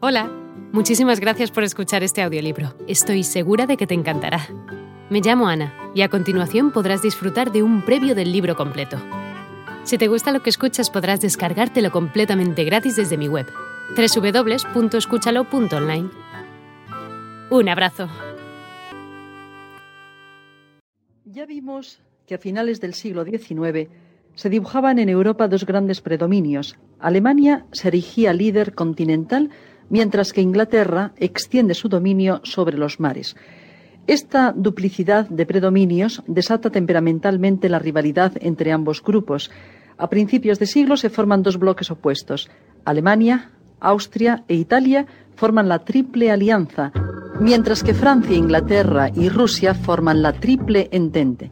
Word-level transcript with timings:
Hola, 0.00 0.30
muchísimas 0.70 1.18
gracias 1.18 1.50
por 1.50 1.64
escuchar 1.64 2.04
este 2.04 2.22
audiolibro. 2.22 2.72
Estoy 2.86 3.24
segura 3.24 3.66
de 3.66 3.76
que 3.76 3.88
te 3.88 3.94
encantará. 3.94 4.46
Me 5.10 5.20
llamo 5.20 5.48
Ana 5.48 5.74
y 5.92 6.02
a 6.02 6.08
continuación 6.08 6.70
podrás 6.70 7.02
disfrutar 7.02 7.50
de 7.50 7.64
un 7.64 7.84
previo 7.84 8.14
del 8.14 8.30
libro 8.30 8.54
completo. 8.54 8.96
Si 9.82 9.98
te 9.98 10.06
gusta 10.06 10.30
lo 10.30 10.40
que 10.40 10.50
escuchas 10.50 10.88
podrás 10.88 11.20
descargártelo 11.20 11.90
completamente 11.90 12.62
gratis 12.62 12.94
desde 12.94 13.18
mi 13.18 13.26
web, 13.26 13.46
www.escúchalo.online. 13.96 16.10
Un 17.50 17.68
abrazo. 17.68 18.08
Ya 21.24 21.44
vimos 21.44 21.98
que 22.24 22.36
a 22.36 22.38
finales 22.38 22.80
del 22.80 22.94
siglo 22.94 23.24
XIX 23.24 23.88
se 24.36 24.48
dibujaban 24.48 25.00
en 25.00 25.08
Europa 25.08 25.48
dos 25.48 25.66
grandes 25.66 26.00
predominios. 26.00 26.78
Alemania 27.00 27.66
se 27.72 27.88
erigía 27.88 28.32
líder 28.32 28.76
continental 28.76 29.50
mientras 29.90 30.32
que 30.32 30.40
Inglaterra 30.40 31.12
extiende 31.16 31.74
su 31.74 31.88
dominio 31.88 32.40
sobre 32.44 32.78
los 32.78 33.00
mares. 33.00 33.36
Esta 34.06 34.52
duplicidad 34.56 35.28
de 35.28 35.44
predominios 35.44 36.22
desata 36.26 36.70
temperamentalmente 36.70 37.68
la 37.68 37.78
rivalidad 37.78 38.32
entre 38.40 38.72
ambos 38.72 39.02
grupos. 39.02 39.50
A 39.98 40.08
principios 40.08 40.58
de 40.58 40.66
siglo 40.66 40.96
se 40.96 41.10
forman 41.10 41.42
dos 41.42 41.58
bloques 41.58 41.90
opuestos. 41.90 42.48
Alemania, 42.84 43.50
Austria 43.80 44.44
e 44.48 44.54
Italia 44.54 45.06
forman 45.36 45.68
la 45.68 45.80
Triple 45.80 46.30
Alianza, 46.30 46.90
mientras 47.38 47.82
que 47.82 47.92
Francia, 47.92 48.34
Inglaterra 48.34 49.10
y 49.14 49.28
Rusia 49.28 49.74
forman 49.74 50.22
la 50.22 50.32
Triple 50.32 50.88
Entente. 50.90 51.50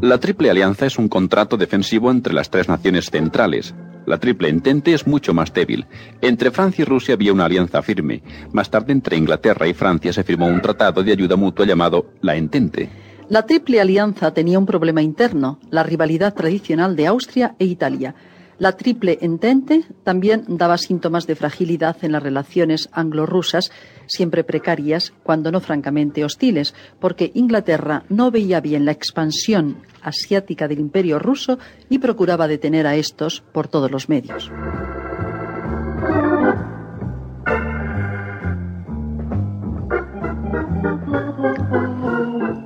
La 0.00 0.18
Triple 0.18 0.48
Alianza 0.48 0.86
es 0.86 0.96
un 0.96 1.08
contrato 1.08 1.56
defensivo 1.56 2.12
entre 2.12 2.32
las 2.32 2.50
tres 2.50 2.68
naciones 2.68 3.10
centrales. 3.10 3.74
La 4.06 4.18
Triple 4.18 4.48
Entente 4.48 4.94
es 4.94 5.08
mucho 5.08 5.34
más 5.34 5.52
débil. 5.52 5.86
Entre 6.20 6.52
Francia 6.52 6.82
y 6.82 6.84
Rusia 6.84 7.14
había 7.14 7.32
una 7.32 7.46
alianza 7.46 7.82
firme. 7.82 8.22
Más 8.52 8.70
tarde, 8.70 8.92
entre 8.92 9.16
Inglaterra 9.16 9.66
y 9.66 9.74
Francia 9.74 10.12
se 10.12 10.22
firmó 10.22 10.46
un 10.46 10.62
tratado 10.62 11.02
de 11.02 11.10
ayuda 11.10 11.34
mutua 11.34 11.66
llamado 11.66 12.12
la 12.20 12.36
Entente. 12.36 12.88
La 13.28 13.42
Triple 13.42 13.80
Alianza 13.80 14.32
tenía 14.32 14.60
un 14.60 14.66
problema 14.66 15.02
interno, 15.02 15.58
la 15.70 15.82
rivalidad 15.82 16.32
tradicional 16.32 16.94
de 16.94 17.08
Austria 17.08 17.56
e 17.58 17.64
Italia. 17.64 18.14
La 18.58 18.72
triple 18.72 19.18
entente 19.20 19.84
también 20.02 20.44
daba 20.48 20.78
síntomas 20.78 21.28
de 21.28 21.36
fragilidad 21.36 21.96
en 22.02 22.10
las 22.10 22.22
relaciones 22.22 22.88
anglo-rusas, 22.92 23.70
siempre 24.06 24.42
precarias, 24.42 25.12
cuando 25.22 25.52
no 25.52 25.60
francamente 25.60 26.24
hostiles, 26.24 26.74
porque 26.98 27.30
Inglaterra 27.34 28.02
no 28.08 28.32
veía 28.32 28.60
bien 28.60 28.84
la 28.84 28.92
expansión 28.92 29.76
asiática 30.02 30.66
del 30.66 30.80
imperio 30.80 31.20
ruso 31.20 31.58
y 31.88 31.98
procuraba 31.98 32.48
detener 32.48 32.86
a 32.88 32.96
estos 32.96 33.42
por 33.52 33.68
todos 33.68 33.92
los 33.92 34.08
medios. 34.08 34.50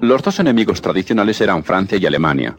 Los 0.00 0.22
dos 0.22 0.40
enemigos 0.40 0.80
tradicionales 0.80 1.40
eran 1.40 1.62
Francia 1.62 1.98
y 1.98 2.06
Alemania. 2.06 2.56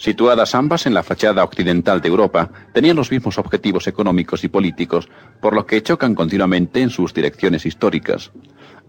Situadas 0.00 0.54
ambas 0.54 0.86
en 0.86 0.94
la 0.94 1.02
fachada 1.02 1.44
occidental 1.44 2.00
de 2.00 2.08
Europa, 2.08 2.50
tenían 2.72 2.96
los 2.96 3.10
mismos 3.10 3.36
objetivos 3.36 3.86
económicos 3.86 4.42
y 4.44 4.48
políticos, 4.48 5.10
por 5.42 5.54
lo 5.54 5.66
que 5.66 5.82
chocan 5.82 6.14
continuamente 6.14 6.80
en 6.80 6.88
sus 6.88 7.12
direcciones 7.12 7.66
históricas. 7.66 8.32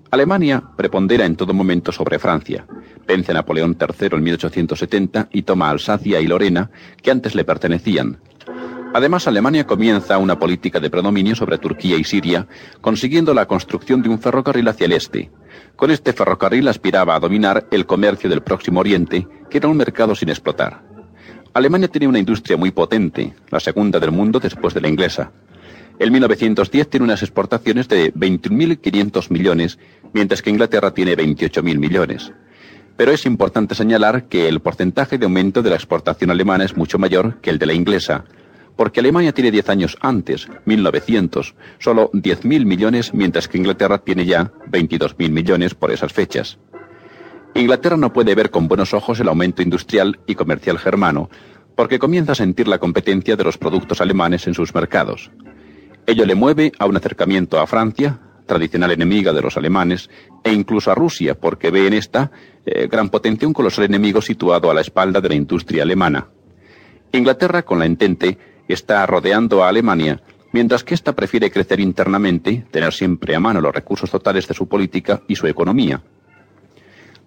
Alemania 0.09 0.63
prepondera 0.77 1.25
en 1.25 1.35
todo 1.35 1.53
momento 1.53 1.91
sobre 1.91 2.17
Francia. 2.17 2.65
Vence 3.05 3.33
Napoleón 3.33 3.77
III 3.77 4.07
en 4.13 4.23
1870 4.23 5.27
y 5.33 5.41
toma 5.41 5.69
Alsacia 5.69 6.21
y 6.21 6.27
Lorena, 6.27 6.71
que 7.03 7.11
antes 7.11 7.35
le 7.35 7.43
pertenecían. 7.43 8.17
Además, 8.93 9.27
Alemania 9.27 9.67
comienza 9.67 10.17
una 10.17 10.39
política 10.39 10.79
de 10.79 10.89
predominio 10.89 11.35
sobre 11.35 11.57
Turquía 11.57 11.97
y 11.97 12.05
Siria, 12.05 12.47
consiguiendo 12.79 13.33
la 13.33 13.47
construcción 13.47 14.01
de 14.01 14.07
un 14.07 14.19
ferrocarril 14.19 14.69
hacia 14.69 14.85
el 14.85 14.93
este. 14.93 15.29
Con 15.75 15.91
este 15.91 16.13
ferrocarril 16.13 16.69
aspiraba 16.69 17.15
a 17.15 17.19
dominar 17.19 17.67
el 17.69 17.85
comercio 17.85 18.29
del 18.29 18.43
Próximo 18.43 18.79
Oriente, 18.79 19.27
que 19.49 19.57
era 19.57 19.67
un 19.67 19.75
mercado 19.75 20.15
sin 20.15 20.29
explotar. 20.29 20.90
Alemania 21.53 21.89
tiene 21.89 22.07
una 22.07 22.19
industria 22.19 22.55
muy 22.55 22.71
potente, 22.71 23.33
la 23.49 23.59
segunda 23.59 23.99
del 23.99 24.11
mundo 24.11 24.39
después 24.39 24.73
de 24.73 24.79
la 24.79 24.87
inglesa. 24.87 25.31
En 25.99 26.11
1910 26.13 26.89
tiene 26.89 27.03
unas 27.03 27.21
exportaciones 27.23 27.89
de 27.89 28.13
21.500 28.13 29.29
millones, 29.29 29.77
mientras 30.13 30.41
que 30.41 30.49
Inglaterra 30.49 30.93
tiene 30.93 31.15
28.000 31.17 31.77
millones. 31.77 32.31
Pero 32.95 33.11
es 33.11 33.25
importante 33.25 33.75
señalar 33.75 34.29
que 34.29 34.47
el 34.47 34.61
porcentaje 34.61 35.17
de 35.17 35.25
aumento 35.25 35.61
de 35.61 35.71
la 35.71 35.75
exportación 35.75 36.31
alemana 36.31 36.63
es 36.63 36.77
mucho 36.77 36.97
mayor 36.97 37.41
que 37.41 37.49
el 37.49 37.59
de 37.59 37.65
la 37.65 37.73
inglesa, 37.73 38.23
porque 38.77 39.01
Alemania 39.01 39.33
tiene 39.33 39.51
10 39.51 39.69
años 39.69 39.97
antes, 39.99 40.47
1900, 40.65 41.53
solo 41.79 42.09
10.000 42.13 42.65
millones, 42.65 43.13
mientras 43.13 43.49
que 43.49 43.57
Inglaterra 43.57 43.97
tiene 43.97 44.25
ya 44.25 44.53
22.000 44.71 45.29
millones 45.29 45.75
por 45.75 45.91
esas 45.91 46.13
fechas. 46.13 46.57
Inglaterra 47.53 47.97
no 47.97 48.13
puede 48.13 48.33
ver 48.33 48.49
con 48.49 48.67
buenos 48.67 48.93
ojos 48.93 49.19
el 49.19 49.27
aumento 49.27 49.61
industrial 49.61 50.19
y 50.25 50.35
comercial 50.35 50.79
germano, 50.79 51.29
porque 51.75 51.99
comienza 51.99 52.31
a 52.31 52.35
sentir 52.35 52.67
la 52.67 52.79
competencia 52.79 53.35
de 53.35 53.43
los 53.43 53.57
productos 53.57 54.01
alemanes 54.01 54.47
en 54.47 54.53
sus 54.53 54.73
mercados. 54.73 55.31
Ello 56.07 56.25
le 56.25 56.35
mueve 56.35 56.71
a 56.79 56.85
un 56.85 56.97
acercamiento 56.97 57.59
a 57.59 57.67
Francia, 57.67 58.19
tradicional 58.45 58.91
enemiga 58.91 59.33
de 59.33 59.41
los 59.41 59.57
alemanes, 59.57 60.09
e 60.43 60.51
incluso 60.51 60.91
a 60.91 60.95
Rusia, 60.95 61.39
porque 61.39 61.71
ve 61.71 61.87
en 61.87 61.93
esta 61.93 62.31
eh, 62.65 62.87
gran 62.89 63.09
potencia 63.09 63.47
un 63.47 63.53
colosal 63.53 63.85
enemigo 63.85 64.21
situado 64.21 64.71
a 64.71 64.73
la 64.73 64.81
espalda 64.81 65.21
de 65.21 65.29
la 65.29 65.35
industria 65.35 65.83
alemana. 65.83 66.27
Inglaterra, 67.11 67.63
con 67.63 67.79
la 67.79 67.85
entente, 67.85 68.37
está 68.67 69.05
rodeando 69.05 69.63
a 69.63 69.69
Alemania, 69.69 70.21
mientras 70.53 70.83
que 70.83 70.93
ésta 70.93 71.13
prefiere 71.13 71.51
crecer 71.51 71.79
internamente, 71.79 72.65
tener 72.71 72.93
siempre 72.93 73.35
a 73.35 73.39
mano 73.39 73.61
los 73.61 73.73
recursos 73.73 74.09
totales 74.09 74.47
de 74.47 74.53
su 74.53 74.67
política 74.67 75.21
y 75.27 75.35
su 75.35 75.47
economía. 75.47 76.01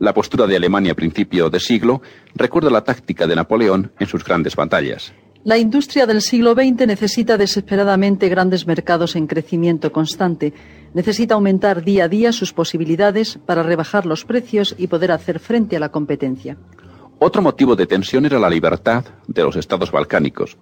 La 0.05 0.13
postura 0.13 0.47
de 0.47 0.55
Alemania 0.55 0.93
a 0.93 0.95
principio 0.95 1.49
de 1.49 1.59
siglo 1.59 2.03
recuerda 2.35 2.69
la 2.69 2.85
táctica 2.85 3.27
de 3.27 3.35
Napoleón 3.35 3.91
en 3.99 4.07
sus 4.07 4.23
grandes 4.23 4.55
batallas. 4.55 5.15
La 5.45 5.57
industria 5.57 6.05
del 6.05 6.21
siglo 6.21 6.53
XX 6.53 6.87
necesita 6.87 7.39
desesperadamente 7.39 8.29
grandes 8.29 8.67
mercados 8.67 9.17
en 9.17 9.27
crecimiento 9.27 9.93
constante. 9.93 10.53
Necesita 10.93 11.37
aumentar 11.37 11.83
día 11.83 12.05
a 12.05 12.09
día 12.09 12.33
sus 12.33 12.53
posibilidades 12.53 13.39
para 13.47 13.63
rebajar 13.63 14.05
los 14.05 14.27
precios 14.27 14.75
y 14.77 14.89
poder 14.89 15.11
hacer 15.11 15.39
frente 15.39 15.75
a 15.75 15.81
la 15.81 15.89
competencia. 15.89 16.59
Otro 17.19 17.41
motivo 17.41 17.75
de 17.75 17.87
tensión 17.87 18.27
era 18.27 18.39
la 18.39 18.51
libertad 18.51 19.07
de 19.27 19.43
los 19.43 19.57
estados 19.57 19.91
balcánicos. 19.91 20.59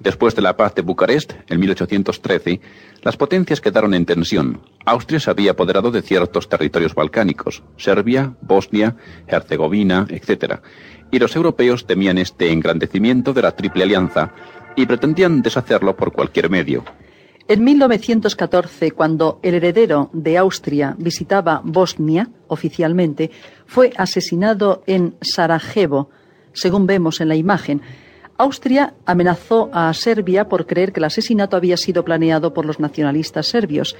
Después 0.00 0.36
de 0.36 0.42
la 0.42 0.56
paz 0.56 0.74
de 0.74 0.82
Bucarest, 0.82 1.32
en 1.48 1.58
1813, 1.58 2.60
las 3.02 3.16
potencias 3.16 3.60
quedaron 3.60 3.94
en 3.94 4.06
tensión. 4.06 4.60
Austria 4.84 5.18
se 5.18 5.30
había 5.30 5.52
apoderado 5.52 5.90
de 5.90 6.02
ciertos 6.02 6.48
territorios 6.48 6.94
balcánicos, 6.94 7.64
Serbia, 7.76 8.34
Bosnia, 8.40 8.96
Herzegovina, 9.26 10.06
etc. 10.08 10.60
Y 11.10 11.18
los 11.18 11.34
europeos 11.34 11.86
temían 11.86 12.18
este 12.18 12.52
engrandecimiento 12.52 13.32
de 13.32 13.42
la 13.42 13.56
Triple 13.56 13.84
Alianza 13.84 14.32
y 14.76 14.86
pretendían 14.86 15.42
deshacerlo 15.42 15.96
por 15.96 16.12
cualquier 16.12 16.48
medio. 16.48 16.84
En 17.48 17.64
1914, 17.64 18.90
cuando 18.92 19.40
el 19.42 19.54
heredero 19.54 20.10
de 20.12 20.36
Austria 20.36 20.94
visitaba 20.98 21.62
Bosnia 21.64 22.28
oficialmente, 22.46 23.30
fue 23.66 23.90
asesinado 23.96 24.82
en 24.86 25.16
Sarajevo, 25.22 26.10
según 26.52 26.86
vemos 26.86 27.22
en 27.22 27.28
la 27.28 27.36
imagen. 27.36 27.80
Austria 28.40 28.94
amenazó 29.04 29.68
a 29.72 29.92
Serbia 29.94 30.48
por 30.48 30.64
creer 30.64 30.92
que 30.92 31.00
el 31.00 31.04
asesinato 31.04 31.56
había 31.56 31.76
sido 31.76 32.04
planeado 32.04 32.54
por 32.54 32.64
los 32.64 32.78
nacionalistas 32.78 33.48
serbios. 33.48 33.96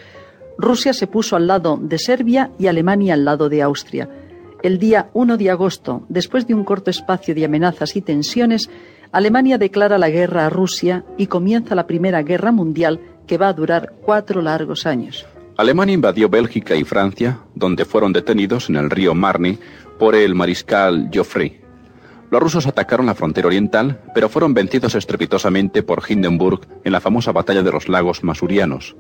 Rusia 0.57 0.93
se 0.93 1.09
puso 1.09 1.35
al 1.35 1.49
lado 1.49 1.77
de 1.77 1.99
Serbia 1.99 2.53
y 2.57 2.69
Alemania 2.69 3.15
al 3.15 3.25
lado 3.25 3.49
de 3.49 3.63
Austria. 3.63 4.09
El 4.63 4.79
día 4.79 5.11
1 5.13 5.37
de 5.39 5.51
agosto, 5.51 6.05
después 6.09 6.47
de 6.47 6.55
un 6.55 6.63
corto 6.63 6.89
espacio 6.89 7.35
de 7.35 7.45
amenazas 7.45 7.97
y 7.97 8.01
tensiones, 8.01 8.71
Alemania 9.11 9.59
declara 9.59 9.99
la 9.99 10.09
guerra 10.09 10.47
a 10.47 10.51
Rusia 10.51 11.05
y 11.17 11.27
comienza 11.27 11.75
la 11.75 11.89
Primera 11.89 12.23
Guerra 12.23 12.53
Mundial 12.53 13.01
que 13.27 13.39
va 13.39 13.49
a 13.49 13.53
durar 13.53 13.95
cuatro 14.03 14.41
largos 14.41 14.87
años. 14.87 15.27
Alemania 15.57 15.95
invadió 15.95 16.29
Bélgica 16.29 16.77
y 16.77 16.85
Francia, 16.85 17.41
donde 17.57 17.85
fueron 17.85 18.13
detenidos 18.13 18.69
en 18.69 18.77
el 18.77 18.89
río 18.89 19.17
Marne 19.17 19.59
por 19.99 20.15
el 20.15 20.37
mariscal 20.37 21.11
Joffre. 21.13 21.68
Los 22.31 22.43
rusos 22.43 22.67
atacaron 22.67 23.07
la 23.07 23.15
frontera 23.15 23.47
oriental, 23.47 24.01
pero 24.15 24.29
fueron 24.29 24.53
vencidos 24.53 24.95
estrepitosamente 24.95 25.83
por 25.83 26.03
Hindenburg 26.07 26.61
en 26.85 26.93
la 26.93 27.01
famosa 27.01 27.33
batalla 27.33 27.63
de 27.63 27.73
los 27.73 27.89
lagos 27.89 28.23
masurianos. 28.23 28.97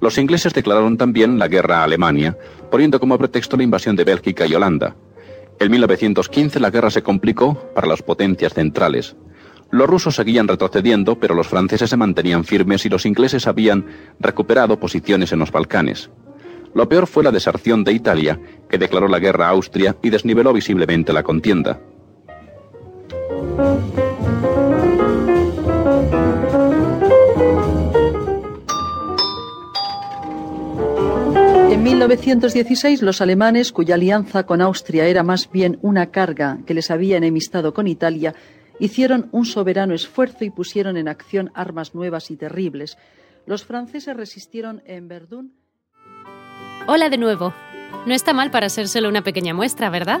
Los 0.00 0.18
ingleses 0.18 0.52
declararon 0.52 0.98
también 0.98 1.38
la 1.38 1.48
guerra 1.48 1.78
a 1.78 1.84
Alemania, 1.84 2.36
poniendo 2.70 2.98
como 2.98 3.16
pretexto 3.18 3.56
la 3.56 3.62
invasión 3.62 3.94
de 3.94 4.04
Bélgica 4.04 4.46
y 4.46 4.54
Holanda. 4.54 4.96
En 5.60 5.70
1915 5.70 6.58
la 6.58 6.70
guerra 6.70 6.90
se 6.90 7.02
complicó 7.02 7.54
para 7.74 7.86
las 7.86 8.02
potencias 8.02 8.52
centrales. 8.52 9.14
Los 9.70 9.88
rusos 9.88 10.16
seguían 10.16 10.48
retrocediendo, 10.48 11.18
pero 11.18 11.34
los 11.34 11.46
franceses 11.46 11.90
se 11.90 11.96
mantenían 11.96 12.44
firmes 12.44 12.84
y 12.84 12.88
los 12.88 13.06
ingleses 13.06 13.46
habían 13.46 13.86
recuperado 14.18 14.78
posiciones 14.80 15.32
en 15.32 15.38
los 15.38 15.52
Balcanes. 15.52 16.10
Lo 16.74 16.88
peor 16.88 17.06
fue 17.06 17.22
la 17.22 17.30
deserción 17.30 17.84
de 17.84 17.92
Italia, 17.92 18.40
que 18.68 18.78
declaró 18.78 19.06
la 19.06 19.20
guerra 19.20 19.46
a 19.46 19.50
Austria 19.50 19.96
y 20.02 20.10
desniveló 20.10 20.52
visiblemente 20.52 21.12
la 21.12 21.22
contienda. 21.22 21.80
En 31.70 31.82
1916 31.84 33.02
los 33.02 33.20
alemanes, 33.20 33.70
cuya 33.70 33.94
alianza 33.94 34.44
con 34.44 34.60
Austria 34.60 35.06
era 35.06 35.22
más 35.22 35.48
bien 35.52 35.78
una 35.82 36.10
carga 36.10 36.58
que 36.66 36.74
les 36.74 36.90
había 36.90 37.16
enemistado 37.16 37.74
con 37.74 37.86
Italia, 37.86 38.34
hicieron 38.80 39.28
un 39.30 39.46
soberano 39.46 39.94
esfuerzo 39.94 40.44
y 40.44 40.50
pusieron 40.50 40.96
en 40.96 41.06
acción 41.06 41.52
armas 41.54 41.94
nuevas 41.94 42.32
y 42.32 42.36
terribles. 42.36 42.98
Los 43.46 43.64
franceses 43.64 44.16
resistieron 44.16 44.82
en 44.84 45.06
Verdún. 45.06 45.54
Hola 46.88 47.08
de 47.08 47.18
nuevo. 47.18 47.54
No 48.06 48.14
está 48.14 48.32
mal 48.32 48.50
para 48.50 48.68
ser 48.68 48.88
una 49.06 49.22
pequeña 49.22 49.54
muestra, 49.54 49.90
¿verdad? 49.90 50.20